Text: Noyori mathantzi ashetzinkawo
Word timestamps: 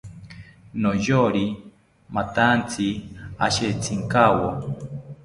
Noyori 0.81 1.45
mathantzi 2.15 2.87
ashetzinkawo 3.45 4.47